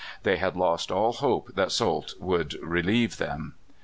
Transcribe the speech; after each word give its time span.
They 0.23 0.37
had 0.37 0.55
lost 0.57 0.89
all 0.91 1.13
hope 1.13 1.51
that 1.53 1.71
Soult 1.71 2.15
could 2.19 2.55
relieve 2.63 3.17
them. 3.17 3.53